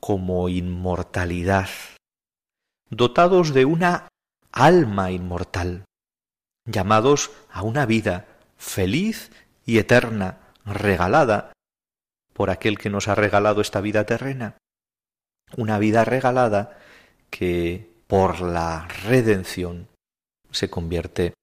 como 0.00 0.48
inmortalidad, 0.48 1.68
dotados 2.90 3.54
de 3.54 3.64
una 3.64 4.08
alma 4.50 5.10
inmortal, 5.10 5.84
llamados 6.66 7.30
a 7.50 7.62
una 7.62 7.86
vida 7.86 8.31
feliz 8.62 9.30
y 9.66 9.78
eterna, 9.78 10.38
regalada 10.64 11.52
por 12.32 12.48
aquel 12.48 12.78
que 12.78 12.90
nos 12.90 13.08
ha 13.08 13.14
regalado 13.14 13.60
esta 13.60 13.80
vida 13.80 14.06
terrena, 14.06 14.56
una 15.56 15.78
vida 15.78 16.04
regalada 16.04 16.78
que 17.28 17.90
por 18.06 18.40
la 18.40 18.86
redención 19.04 19.88
se 20.52 20.70
convierte 20.70 21.34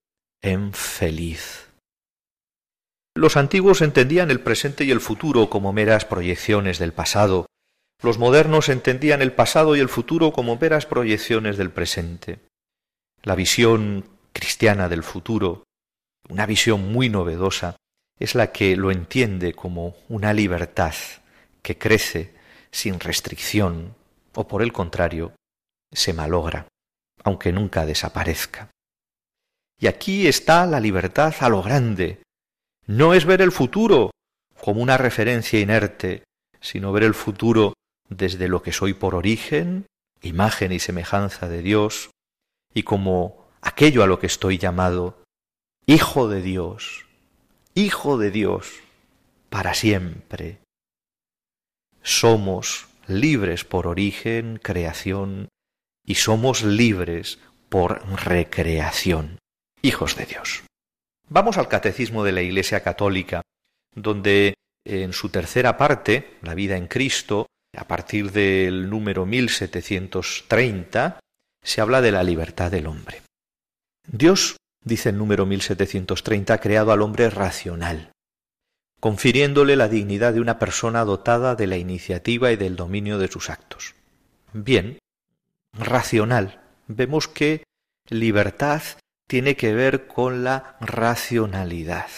en 0.42 0.72
feliz. 0.74 1.68
Los 3.16 3.36
antiguos 3.36 3.82
entendían 3.82 4.32
el 4.32 4.40
presente 4.40 4.86
y 4.86 4.92
el 4.92 5.02
futuro 5.02 5.50
como 5.50 5.74
meras 5.74 6.06
proyecciones 6.06 6.80
del 6.80 6.94
pasado. 6.94 7.48
Los 8.02 8.18
modernos 8.18 8.70
entendían 8.70 9.22
el 9.22 9.34
pasado 9.34 9.76
y 9.76 9.82
el 9.82 9.90
futuro 9.90 10.32
como 10.32 10.56
meras 10.56 10.86
proyecciones 10.86 11.58
del 11.58 11.70
presente. 11.70 12.40
La 13.24 13.36
visión 13.36 14.06
cristiana 14.32 14.88
del 14.88 15.04
futuro, 15.04 15.64
una 16.30 16.46
visión 16.46 16.92
muy 16.92 17.10
novedosa, 17.10 17.76
es 18.20 18.36
la 18.36 18.52
que 18.52 18.76
lo 18.76 18.92
entiende 18.92 19.54
como 19.54 19.96
una 20.08 20.34
libertad 20.34 20.94
que 21.62 21.78
crece 21.78 22.34
sin 22.72 23.00
restricción 23.00 23.96
o 24.36 24.48
por 24.48 24.62
el 24.62 24.72
contrario 24.72 25.34
se 25.92 26.14
malogra, 26.14 26.68
aunque 27.24 27.52
nunca 27.52 27.86
desaparezca. 27.86 28.70
Y 29.80 29.88
aquí 29.88 30.28
está 30.28 30.66
la 30.66 30.80
libertad 30.80 31.34
a 31.40 31.50
lo 31.50 31.64
grande. 31.64 32.22
No 32.86 33.14
es 33.14 33.26
ver 33.26 33.42
el 33.42 33.52
futuro 33.52 34.12
como 34.62 34.82
una 34.82 34.98
referencia 34.98 35.60
inerte, 35.60 36.24
sino 36.60 36.92
ver 36.92 37.04
el 37.04 37.14
futuro 37.14 37.74
desde 38.10 38.48
lo 38.48 38.62
que 38.62 38.74
soy 38.74 38.94
por 38.94 39.16
origen, 39.16 39.86
imagen 40.22 40.72
y 40.72 40.80
semejanza 40.80 41.48
de 41.48 41.62
Dios, 41.62 42.12
y 42.74 42.84
como 42.84 43.48
aquello 43.62 44.04
a 44.04 44.08
lo 44.08 44.20
que 44.20 44.28
estoy 44.28 44.58
llamado, 44.58 45.19
Hijo 45.92 46.28
de 46.28 46.44
Dios, 46.44 47.08
Hijo 47.74 48.20
de 48.20 48.30
Dios, 48.30 48.82
para 49.50 49.74
siempre. 49.74 50.60
Somos 52.04 52.88
libres 53.08 53.66
por 53.66 53.88
origen, 53.88 54.60
creación, 54.62 55.50
y 56.06 56.14
somos 56.14 56.62
libres 56.62 57.40
por 57.70 58.08
recreación 58.24 59.40
hijos 59.82 60.16
de 60.16 60.28
Dios. 60.28 60.62
Vamos 61.28 61.58
al 61.58 61.68
Catecismo 61.68 62.24
de 62.24 62.34
la 62.34 62.44
Iglesia 62.44 62.84
Católica, 62.84 63.42
donde 63.96 64.54
en 64.86 65.12
su 65.12 65.30
tercera 65.30 65.76
parte, 65.76 66.38
la 66.44 66.54
vida 66.54 66.78
en 66.78 66.86
Cristo, 66.86 67.48
a 67.76 67.88
partir 67.88 68.32
del 68.32 68.92
número 68.92 69.26
1730, 69.26 71.20
se 71.64 71.82
habla 71.82 72.02
de 72.02 72.12
la 72.12 72.22
libertad 72.22 72.70
del 72.70 72.86
hombre. 72.86 73.24
Dios, 74.08 74.56
dice 74.90 75.10
el 75.10 75.18
número 75.18 75.46
1730, 75.46 76.54
ha 76.54 76.60
creado 76.60 76.92
al 76.92 77.02
hombre 77.02 77.30
racional, 77.30 78.12
confiriéndole 79.00 79.76
la 79.76 79.88
dignidad 79.88 80.34
de 80.34 80.42
una 80.42 80.60
persona 80.60 81.06
dotada 81.06 81.56
de 81.56 81.68
la 81.68 81.78
iniciativa 81.78 82.52
y 82.52 82.58
del 82.58 82.76
dominio 82.76 83.18
de 83.18 83.30
sus 83.30 83.50
actos. 83.50 83.96
Bien, 84.52 85.00
racional. 85.74 86.62
Vemos 86.88 87.28
que 87.28 87.64
libertad 88.10 88.82
tiene 89.28 89.56
que 89.56 89.74
ver 89.74 90.08
con 90.08 90.44
la 90.44 90.76
racionalidad. 90.82 92.10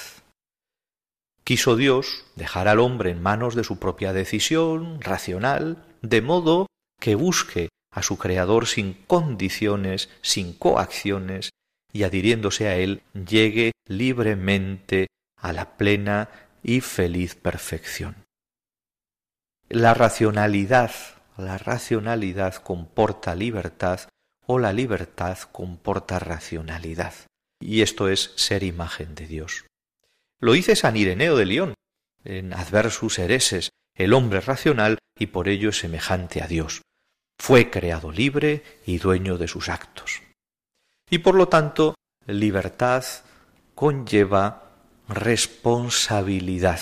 Quiso 1.43 1.75
Dios 1.75 2.25
dejar 2.35 2.67
al 2.67 2.79
hombre 2.79 3.11
en 3.11 3.21
manos 3.21 3.55
de 3.55 3.63
su 3.63 3.79
propia 3.79 4.13
decisión 4.13 5.01
racional, 5.01 5.83
de 6.01 6.21
modo 6.21 6.67
que 6.99 7.15
busque 7.15 7.69
a 7.91 8.01
su 8.01 8.17
Creador 8.17 8.67
sin 8.67 8.93
condiciones, 8.93 10.09
sin 10.21 10.53
coacciones, 10.53 11.49
y 11.93 12.03
adhiriéndose 12.03 12.67
a 12.67 12.75
Él 12.75 13.01
llegue 13.13 13.71
libremente 13.87 15.07
a 15.35 15.53
la 15.53 15.77
plena 15.77 16.29
y 16.63 16.81
feliz 16.81 17.35
perfección. 17.35 18.15
La 19.69 19.93
racionalidad, 19.93 20.91
la 21.37 21.57
racionalidad 21.57 22.55
comporta 22.55 23.35
libertad 23.35 24.01
o 24.45 24.59
la 24.59 24.73
libertad 24.73 25.37
comporta 25.51 26.19
racionalidad. 26.19 27.13
Y 27.61 27.81
esto 27.81 28.09
es 28.09 28.33
ser 28.35 28.63
imagen 28.63 29.15
de 29.15 29.27
Dios. 29.27 29.65
Lo 30.39 30.53
dice 30.53 30.75
San 30.75 30.97
Ireneo 30.97 31.37
de 31.37 31.45
León, 31.45 31.73
en 32.23 32.53
Adversus 32.53 33.19
Hereses, 33.19 33.69
el 33.95 34.13
hombre 34.13 34.41
racional 34.41 34.97
y 35.17 35.27
por 35.27 35.47
ello 35.47 35.69
es 35.69 35.77
semejante 35.77 36.41
a 36.41 36.47
Dios. 36.47 36.81
Fue 37.39 37.69
creado 37.69 38.11
libre 38.11 38.63
y 38.85 38.97
dueño 38.97 39.37
de 39.37 39.47
sus 39.47 39.69
actos. 39.69 40.20
Y 41.11 41.19
por 41.19 41.35
lo 41.35 41.49
tanto, 41.49 41.93
libertad 42.25 43.03
conlleva 43.75 44.71
responsabilidad. 45.09 46.79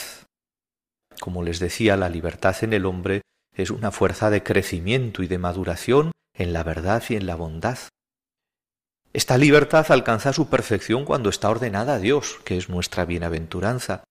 Como 1.19 1.41
les 1.41 1.57
decía, 1.57 1.97
la 1.97 2.09
libertad 2.09 2.55
en 2.61 2.73
el 2.73 2.85
hombre 2.85 3.23
es 3.55 3.71
una 3.71 3.89
fuerza 3.89 4.29
de 4.29 4.43
crecimiento 4.43 5.23
y 5.23 5.27
de 5.27 5.39
maduración 5.39 6.11
en 6.35 6.53
la 6.53 6.61
verdad 6.61 7.03
y 7.09 7.15
en 7.15 7.25
la 7.25 7.33
bondad. 7.33 7.79
Esta 9.13 9.35
libertad 9.35 9.87
alcanza 9.89 10.31
su 10.31 10.47
perfección 10.47 11.05
cuando 11.05 11.31
está 11.31 11.49
ordenada 11.49 11.95
a 11.95 11.99
Dios, 11.99 12.39
que 12.45 12.55
es 12.55 12.69
nuestra 12.69 13.05
bienaventuranza. 13.05 14.03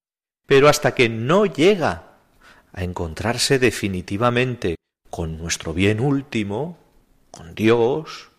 Pero 0.49 0.69
hasta 0.69 0.97
que 0.97 1.09
no 1.09 1.47
llega 1.47 2.19
a 2.73 2.83
encontrarse 2.83 3.61
definitivamente 3.61 4.75
con 5.11 5.39
nuestro 5.39 5.73
bien 5.73 6.01
último, 6.01 6.77
con 7.31 7.55
Dios, 7.55 8.31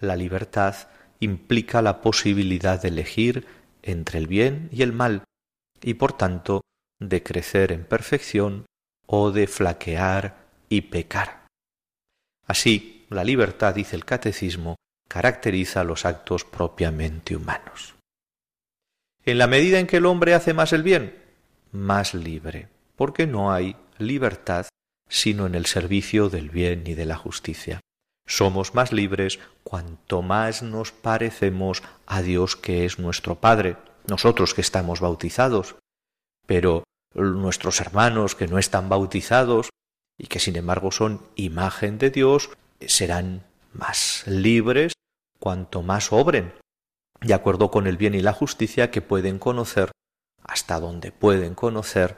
la 0.00 0.16
libertad 0.16 0.76
implica 1.20 1.82
la 1.82 2.00
posibilidad 2.00 2.80
de 2.80 2.88
elegir 2.88 3.46
entre 3.82 4.18
el 4.18 4.26
bien 4.26 4.68
y 4.72 4.82
el 4.82 4.92
mal, 4.92 5.24
y 5.82 5.94
por 5.94 6.12
tanto 6.14 6.62
de 6.98 7.22
crecer 7.22 7.72
en 7.72 7.84
perfección 7.84 8.66
o 9.06 9.30
de 9.30 9.46
flaquear 9.46 10.46
y 10.68 10.82
pecar. 10.82 11.46
Así, 12.46 13.06
la 13.10 13.24
libertad, 13.24 13.74
dice 13.74 13.96
el 13.96 14.04
catecismo, 14.04 14.76
caracteriza 15.08 15.84
los 15.84 16.04
actos 16.04 16.44
propiamente 16.44 17.36
humanos. 17.36 17.94
En 19.24 19.38
la 19.38 19.46
medida 19.46 19.78
en 19.78 19.86
que 19.86 19.98
el 19.98 20.06
hombre 20.06 20.34
hace 20.34 20.54
más 20.54 20.72
el 20.72 20.82
bien, 20.82 21.14
más 21.72 22.14
libre, 22.14 22.68
porque 22.96 23.26
no 23.26 23.52
hay 23.52 23.76
libertad 23.98 24.66
sino 25.08 25.46
en 25.46 25.56
el 25.56 25.66
servicio 25.66 26.30
del 26.30 26.50
bien 26.50 26.84
y 26.86 26.94
de 26.94 27.04
la 27.04 27.16
justicia. 27.16 27.80
Somos 28.30 28.76
más 28.76 28.92
libres 28.92 29.40
cuanto 29.64 30.22
más 30.22 30.62
nos 30.62 30.92
parecemos 30.92 31.82
a 32.06 32.22
Dios 32.22 32.54
que 32.54 32.84
es 32.84 33.00
nuestro 33.00 33.40
Padre, 33.40 33.76
nosotros 34.06 34.54
que 34.54 34.60
estamos 34.60 35.00
bautizados, 35.00 35.74
pero 36.46 36.84
nuestros 37.12 37.80
hermanos 37.80 38.36
que 38.36 38.46
no 38.46 38.58
están 38.58 38.88
bautizados 38.88 39.70
y 40.16 40.28
que 40.28 40.38
sin 40.38 40.54
embargo 40.54 40.92
son 40.92 41.26
imagen 41.34 41.98
de 41.98 42.10
Dios, 42.10 42.50
serán 42.86 43.42
más 43.72 44.22
libres 44.28 44.92
cuanto 45.40 45.82
más 45.82 46.12
obren, 46.12 46.54
de 47.20 47.34
acuerdo 47.34 47.72
con 47.72 47.88
el 47.88 47.96
bien 47.96 48.14
y 48.14 48.20
la 48.20 48.32
justicia 48.32 48.92
que 48.92 49.02
pueden 49.02 49.40
conocer, 49.40 49.90
hasta 50.44 50.78
donde 50.78 51.10
pueden 51.10 51.56
conocer, 51.56 52.16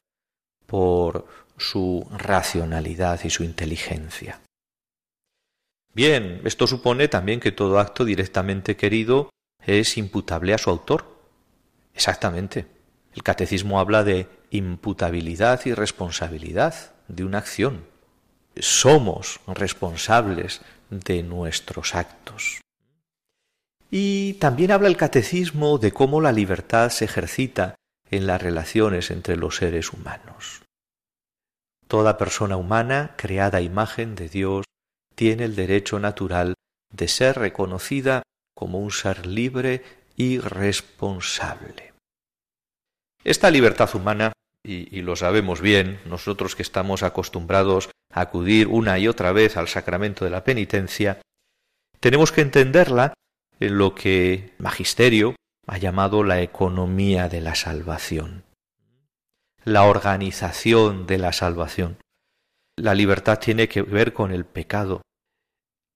por 0.66 1.26
su 1.56 2.06
racionalidad 2.10 3.24
y 3.24 3.30
su 3.30 3.44
inteligencia. 3.44 4.42
Bien, 5.94 6.40
esto 6.44 6.66
supone 6.66 7.08
también 7.08 7.40
que 7.40 7.52
todo 7.52 7.78
acto 7.78 8.04
directamente 8.04 8.76
querido 8.76 9.30
es 9.64 9.98
imputable 9.98 10.54
a 10.54 10.58
su 10.58 10.70
autor. 10.70 11.04
Exactamente. 11.94 12.66
El 13.14 13.22
catecismo 13.22 13.78
habla 13.78 14.04
de 14.04 14.28
imputabilidad 14.50 15.60
y 15.66 15.74
responsabilidad 15.74 16.94
de 17.08 17.24
una 17.24 17.38
acción 17.38 17.92
somos 18.56 19.40
responsables 19.46 20.60
de 20.90 21.22
nuestros 21.22 21.94
actos. 21.94 22.60
Y 23.90 24.34
también 24.34 24.70
habla 24.70 24.88
el 24.88 24.96
catecismo 24.96 25.78
de 25.78 25.92
cómo 25.92 26.20
la 26.20 26.32
libertad 26.32 26.90
se 26.90 27.04
ejercita 27.04 27.74
en 28.10 28.26
las 28.26 28.42
relaciones 28.42 29.10
entre 29.10 29.36
los 29.36 29.56
seres 29.56 29.92
humanos. 29.92 30.62
Toda 31.88 32.18
persona 32.18 32.56
humana, 32.56 33.14
creada 33.16 33.58
a 33.58 33.62
imagen 33.62 34.14
de 34.14 34.28
Dios, 34.28 34.64
tiene 35.14 35.44
el 35.44 35.54
derecho 35.54 35.98
natural 35.98 36.54
de 36.90 37.08
ser 37.08 37.38
reconocida 37.38 38.22
como 38.54 38.78
un 38.78 38.90
ser 38.90 39.26
libre 39.26 39.82
y 40.16 40.38
responsable. 40.38 41.92
Esta 43.24 43.50
libertad 43.50 43.94
humana, 43.94 44.32
y, 44.64 45.02
lo 45.02 45.16
sabemos 45.16 45.60
bien, 45.60 46.00
nosotros 46.06 46.54
que 46.54 46.62
estamos 46.62 47.02
acostumbrados 47.02 47.90
acudir 48.12 48.68
una 48.68 48.98
y 48.98 49.08
otra 49.08 49.32
vez 49.32 49.56
al 49.56 49.68
sacramento 49.68 50.24
de 50.24 50.30
la 50.30 50.44
penitencia, 50.44 51.20
tenemos 52.00 52.32
que 52.32 52.42
entenderla 52.42 53.14
en 53.58 53.78
lo 53.78 53.94
que 53.94 54.52
Magisterio 54.58 55.36
ha 55.66 55.78
llamado 55.78 56.24
la 56.24 56.42
economía 56.42 57.28
de 57.28 57.40
la 57.40 57.54
salvación, 57.54 58.44
la 59.64 59.84
organización 59.84 61.06
de 61.06 61.18
la 61.18 61.32
salvación. 61.32 61.96
La 62.78 62.94
libertad 62.94 63.38
tiene 63.38 63.68
que 63.68 63.82
ver 63.82 64.14
con 64.14 64.32
el 64.32 64.46
pecado. 64.46 65.02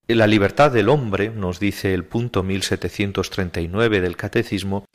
La 0.07 0.27
libertad 0.27 0.71
del 0.71 0.89
hombre, 0.89 1.29
nos 1.29 1.59
dice 1.59 1.93
el 1.93 2.05
punto 2.05 2.43
1739 2.43 3.99
del 3.99 4.15
Catecismo, 4.15 4.85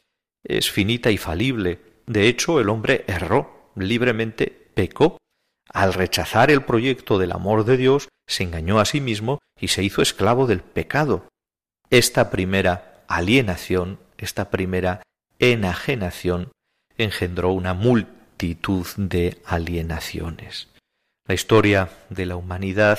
es 0.44 0.70
finita 0.70 1.10
y 1.10 1.18
falible. 1.18 1.80
De 2.06 2.28
hecho, 2.28 2.60
el 2.60 2.68
hombre 2.68 3.04
erró, 3.08 3.72
libremente 3.76 4.70
pecó. 4.74 5.18
Al 5.68 5.92
rechazar 5.92 6.50
el 6.50 6.62
proyecto 6.64 7.18
del 7.18 7.32
amor 7.32 7.64
de 7.64 7.76
Dios, 7.76 8.08
se 8.26 8.44
engañó 8.44 8.78
a 8.78 8.84
sí 8.84 9.00
mismo 9.00 9.40
y 9.58 9.68
se 9.68 9.82
hizo 9.82 10.02
esclavo 10.02 10.46
del 10.46 10.60
pecado. 10.60 11.28
Esta 11.90 12.30
primera 12.30 13.04
alienación, 13.08 13.98
esta 14.18 14.50
primera 14.50 15.02
enajenación, 15.38 16.52
engendró 16.96 17.52
una 17.52 17.74
multitud 17.74 18.86
de 18.96 19.38
alienaciones. 19.44 20.71
La 21.26 21.34
historia 21.34 21.90
de 22.10 22.26
la 22.26 22.34
humanidad, 22.34 22.98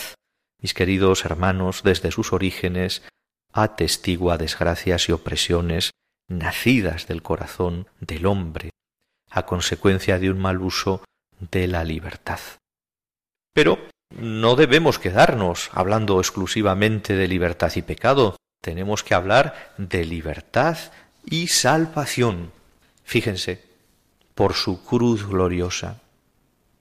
mis 0.61 0.73
queridos 0.73 1.25
hermanos, 1.25 1.81
desde 1.83 2.09
sus 2.09 2.31
orígenes, 2.31 3.03
atestigua 3.51 4.37
desgracias 4.37 5.09
y 5.09 5.11
opresiones 5.11 5.91
nacidas 6.29 7.07
del 7.07 7.21
corazón 7.21 7.87
del 7.99 8.25
hombre, 8.25 8.69
a 9.29 9.45
consecuencia 9.45 10.19
de 10.19 10.31
un 10.31 10.39
mal 10.39 10.61
uso 10.61 11.03
de 11.51 11.67
la 11.67 11.83
libertad. 11.83 12.39
Pero 13.53 13.77
no 14.15 14.55
debemos 14.55 14.99
quedarnos 14.99 15.69
hablando 15.73 16.19
exclusivamente 16.19 17.15
de 17.15 17.27
libertad 17.27 17.73
y 17.75 17.81
pecado, 17.81 18.37
tenemos 18.61 19.03
que 19.03 19.15
hablar 19.15 19.73
de 19.77 20.05
libertad 20.05 20.77
y 21.25 21.47
salvación. 21.47 22.53
Fíjense, 23.03 23.61
por 24.33 24.53
su 24.53 24.81
cruz 24.85 25.27
gloriosa. 25.27 25.99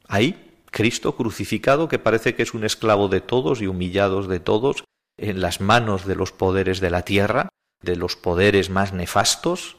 Ahí, 0.07 0.52
Cristo 0.73 1.15
crucificado, 1.15 1.87
que 1.87 1.99
parece 1.99 2.35
que 2.35 2.43
es 2.43 2.55
un 2.55 2.65
esclavo 2.65 3.09
de 3.09 3.21
todos 3.21 3.61
y 3.61 3.67
humillados 3.67 4.27
de 4.27 4.41
todos, 4.41 4.85
en 5.19 5.41
las 5.41 5.61
manos 5.61 6.07
de 6.07 6.17
los 6.17 6.33
poderes 6.33 6.81
de 6.81 6.91
la 6.91 7.03
tierra, 7.03 7.51
de 7.83 7.95
los 7.95 8.17
poderes 8.17 8.71
más 8.71 8.93
nefastos, 8.93 9.77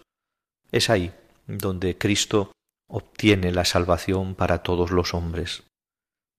es 0.71 0.89
ahí 0.89 1.11
donde 1.47 1.97
Cristo 1.97 2.51
obtiene 2.87 3.51
la 3.51 3.65
salvación 3.65 4.35
para 4.35 4.61
todos 4.61 4.91
los 4.91 5.15
hombres, 5.15 5.63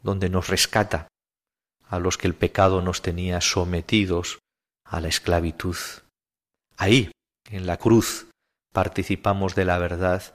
donde 0.02 0.28
nos 0.28 0.48
rescata 0.48 1.08
a 1.88 1.98
los 1.98 2.16
que 2.16 2.28
el 2.28 2.34
pecado 2.34 2.80
nos 2.80 3.02
tenía 3.02 3.40
sometidos 3.40 4.38
a 4.84 5.00
la 5.00 5.08
esclavitud. 5.08 5.76
Ahí, 6.76 7.10
en 7.50 7.66
la 7.66 7.76
cruz, 7.76 8.28
participamos 8.72 9.56
de 9.56 9.64
la 9.64 9.78
verdad 9.78 10.34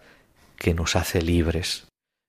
que 0.57 0.73
nos 0.73 0.97
hace 0.97 1.21
libres, 1.21 1.87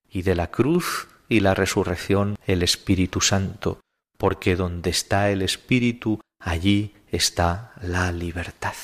y 0.08 0.22
de 0.22 0.36
la 0.36 0.50
cruz 0.52 1.08
y 1.30 1.40
la 1.40 1.54
resurrección 1.54 2.36
el 2.46 2.62
Espíritu 2.62 3.22
Santo, 3.22 3.80
porque 4.18 4.56
donde 4.56 4.90
está 4.90 5.30
el 5.30 5.40
Espíritu, 5.40 6.20
allí 6.38 6.94
está 7.10 7.72
la 7.80 8.12
libertad. 8.12 8.74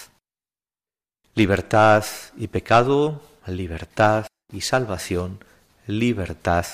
Libertad 1.35 2.05
y 2.37 2.47
pecado, 2.47 3.21
libertad 3.47 4.27
y 4.51 4.63
salvación, 4.63 5.45
libertad 5.87 6.65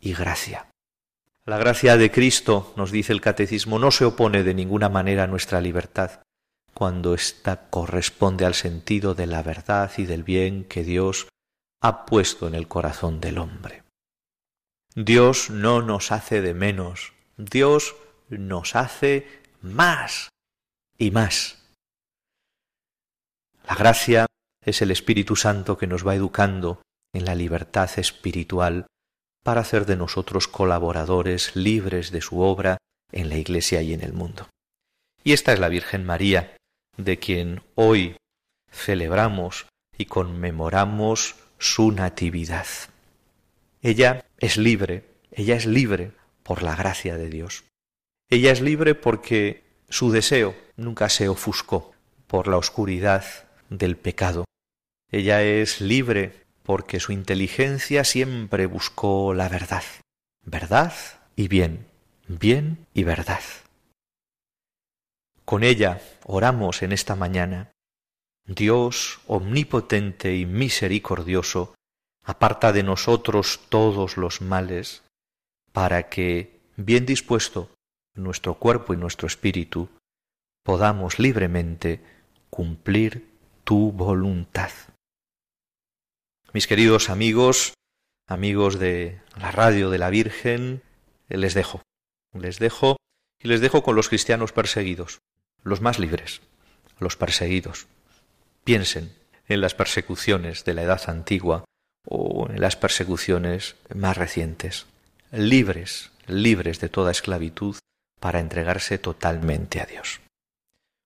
y 0.00 0.14
gracia. 0.14 0.66
La 1.44 1.58
gracia 1.58 1.96
de 1.96 2.10
Cristo, 2.10 2.72
nos 2.76 2.90
dice 2.90 3.12
el 3.12 3.20
Catecismo, 3.20 3.78
no 3.78 3.90
se 3.90 4.04
opone 4.04 4.42
de 4.42 4.54
ninguna 4.54 4.88
manera 4.88 5.24
a 5.24 5.28
nuestra 5.28 5.60
libertad, 5.60 6.22
cuando 6.72 7.14
ésta 7.14 7.68
corresponde 7.68 8.44
al 8.44 8.54
sentido 8.54 9.14
de 9.14 9.26
la 9.26 9.42
verdad 9.42 9.90
y 9.96 10.04
del 10.04 10.22
bien 10.22 10.64
que 10.64 10.84
Dios 10.84 11.28
ha 11.82 12.06
puesto 12.06 12.46
en 12.46 12.54
el 12.54 12.68
corazón 12.68 13.20
del 13.20 13.38
hombre. 13.38 13.85
Dios 14.96 15.50
no 15.50 15.82
nos 15.82 16.10
hace 16.10 16.40
de 16.40 16.54
menos, 16.54 17.12
Dios 17.36 17.96
nos 18.30 18.74
hace 18.74 19.42
más 19.60 20.30
y 20.96 21.10
más. 21.10 21.58
La 23.68 23.74
gracia 23.74 24.24
es 24.64 24.80
el 24.80 24.90
Espíritu 24.90 25.36
Santo 25.36 25.76
que 25.76 25.86
nos 25.86 26.06
va 26.06 26.14
educando 26.14 26.80
en 27.12 27.26
la 27.26 27.34
libertad 27.34 27.90
espiritual 27.98 28.86
para 29.44 29.60
hacer 29.60 29.84
de 29.84 29.96
nosotros 29.96 30.48
colaboradores 30.48 31.54
libres 31.54 32.10
de 32.10 32.22
su 32.22 32.40
obra 32.40 32.78
en 33.12 33.28
la 33.28 33.36
Iglesia 33.36 33.82
y 33.82 33.92
en 33.92 34.02
el 34.02 34.14
mundo. 34.14 34.48
Y 35.22 35.34
esta 35.34 35.52
es 35.52 35.60
la 35.60 35.68
Virgen 35.68 36.06
María, 36.06 36.56
de 36.96 37.18
quien 37.18 37.62
hoy 37.74 38.16
celebramos 38.70 39.66
y 39.98 40.06
conmemoramos 40.06 41.34
su 41.58 41.92
natividad. 41.92 42.66
Ella 43.86 44.26
es 44.38 44.56
libre, 44.56 45.04
ella 45.30 45.54
es 45.54 45.64
libre 45.64 46.10
por 46.42 46.64
la 46.64 46.74
gracia 46.74 47.16
de 47.16 47.30
Dios. 47.30 47.62
Ella 48.28 48.50
es 48.50 48.60
libre 48.60 48.96
porque 48.96 49.62
su 49.88 50.10
deseo 50.10 50.56
nunca 50.74 51.08
se 51.08 51.28
ofuscó 51.28 51.92
por 52.26 52.48
la 52.48 52.56
oscuridad 52.56 53.24
del 53.70 53.96
pecado. 53.96 54.44
Ella 55.12 55.40
es 55.44 55.80
libre 55.80 56.46
porque 56.64 56.98
su 56.98 57.12
inteligencia 57.12 58.02
siempre 58.02 58.66
buscó 58.66 59.32
la 59.34 59.48
verdad, 59.48 59.84
verdad 60.42 60.92
y 61.36 61.46
bien, 61.46 61.86
bien 62.26 62.88
y 62.92 63.04
verdad. 63.04 63.42
Con 65.44 65.62
ella 65.62 66.00
oramos 66.24 66.82
en 66.82 66.90
esta 66.90 67.14
mañana. 67.14 67.70
Dios 68.48 69.20
omnipotente 69.28 70.36
y 70.36 70.44
misericordioso, 70.44 71.75
aparta 72.26 72.72
de 72.72 72.82
nosotros 72.82 73.60
todos 73.68 74.16
los 74.16 74.40
males, 74.40 75.04
para 75.72 76.08
que, 76.08 76.60
bien 76.76 77.06
dispuesto, 77.06 77.70
nuestro 78.14 78.54
cuerpo 78.54 78.92
y 78.92 78.96
nuestro 78.96 79.28
espíritu, 79.28 79.88
podamos 80.64 81.20
libremente 81.20 82.00
cumplir 82.50 83.30
tu 83.62 83.92
voluntad. 83.92 84.70
Mis 86.52 86.66
queridos 86.66 87.10
amigos, 87.10 87.74
amigos 88.26 88.80
de 88.80 89.20
la 89.38 89.52
radio 89.52 89.88
de 89.90 89.98
la 89.98 90.10
Virgen, 90.10 90.82
les 91.28 91.54
dejo, 91.54 91.82
les 92.32 92.58
dejo 92.58 92.96
y 93.40 93.46
les 93.46 93.60
dejo 93.60 93.84
con 93.84 93.94
los 93.94 94.08
cristianos 94.08 94.50
perseguidos, 94.50 95.20
los 95.62 95.80
más 95.80 96.00
libres, 96.00 96.40
los 96.98 97.16
perseguidos. 97.16 97.86
Piensen 98.64 99.14
en 99.46 99.60
las 99.60 99.74
persecuciones 99.74 100.64
de 100.64 100.74
la 100.74 100.82
edad 100.82 101.08
antigua 101.08 101.64
o 102.06 102.48
en 102.50 102.60
las 102.60 102.76
persecuciones 102.76 103.76
más 103.94 104.16
recientes, 104.16 104.86
libres, 105.32 106.10
libres 106.26 106.80
de 106.80 106.88
toda 106.88 107.10
esclavitud 107.10 107.76
para 108.20 108.40
entregarse 108.40 108.98
totalmente 108.98 109.80
a 109.80 109.86
Dios. 109.86 110.20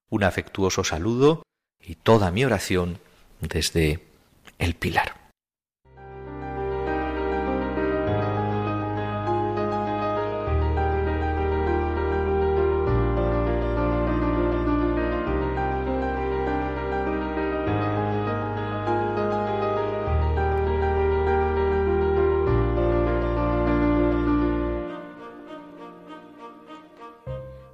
Un 0.09 0.23
afectuoso 0.23 0.83
saludo 0.83 1.43
y 1.79 1.95
toda 1.95 2.31
mi 2.31 2.45
oración 2.45 2.99
desde 3.39 3.99
el 4.59 4.75
Pilar. 4.75 5.20